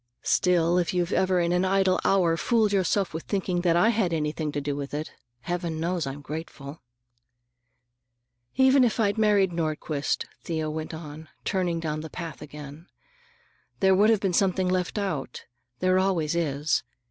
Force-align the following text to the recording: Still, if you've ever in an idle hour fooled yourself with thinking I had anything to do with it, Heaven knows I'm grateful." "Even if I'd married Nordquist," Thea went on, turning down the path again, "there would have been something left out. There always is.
Still, 0.23 0.79
if 0.79 0.95
you've 0.95 1.11
ever 1.13 1.39
in 1.39 1.51
an 1.51 1.63
idle 1.63 1.99
hour 2.03 2.35
fooled 2.35 2.73
yourself 2.73 3.13
with 3.13 3.21
thinking 3.25 3.63
I 3.67 3.89
had 3.89 4.13
anything 4.13 4.51
to 4.51 4.59
do 4.59 4.75
with 4.75 4.95
it, 4.95 5.11
Heaven 5.41 5.79
knows 5.79 6.07
I'm 6.07 6.21
grateful." 6.23 6.81
"Even 8.55 8.83
if 8.83 8.99
I'd 8.99 9.19
married 9.19 9.51
Nordquist," 9.53 10.25
Thea 10.43 10.71
went 10.71 10.95
on, 10.95 11.29
turning 11.45 11.79
down 11.79 12.01
the 12.01 12.09
path 12.09 12.41
again, 12.41 12.87
"there 13.79 13.93
would 13.93 14.09
have 14.09 14.21
been 14.21 14.33
something 14.33 14.67
left 14.69 14.97
out. 14.97 15.45
There 15.81 15.99
always 15.99 16.33
is. 16.35 16.81